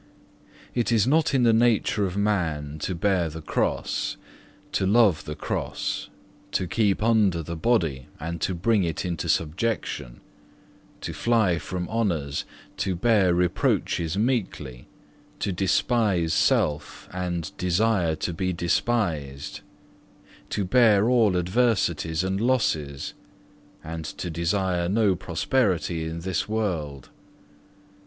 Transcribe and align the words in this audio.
9. 0.69 0.69
It 0.73 0.91
is 0.91 1.05
not 1.05 1.31
in 1.35 1.43
the 1.43 1.53
nature 1.53 2.07
of 2.07 2.17
man 2.17 2.79
to 2.79 2.95
bear 2.95 3.29
the 3.29 3.39
cross, 3.39 4.17
to 4.71 4.87
love 4.87 5.25
the 5.25 5.35
cross, 5.35 6.09
to 6.53 6.65
keep 6.65 7.03
under 7.03 7.43
the 7.43 7.55
body 7.55 8.07
and 8.19 8.41
to 8.41 8.55
bring 8.55 8.83
it 8.83 9.05
into 9.05 9.29
subjection, 9.29 10.19
to 11.01 11.13
fly 11.13 11.59
from 11.59 11.87
honours, 11.87 12.45
to 12.77 12.95
bear 12.95 13.35
reproaches 13.35 14.17
meekly, 14.17 14.87
to 15.37 15.51
despise 15.51 16.33
self 16.33 17.07
and 17.13 17.55
desire 17.57 18.15
to 18.15 18.33
be 18.33 18.51
despised, 18.51 19.61
to 20.49 20.65
bear 20.65 21.07
all 21.09 21.37
adversities 21.37 22.23
and 22.23 22.41
losses, 22.41 23.13
and 23.83 24.05
to 24.05 24.31
desire 24.31 24.89
no 24.89 25.15
prosperity 25.15 26.05
in 26.05 26.21
this 26.21 26.49
world. 26.49 27.09